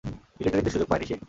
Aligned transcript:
মিলিটারিতে 0.37 0.71
সুযোগ 0.71 0.87
পায়নি 0.89 1.05
সে। 1.05 1.15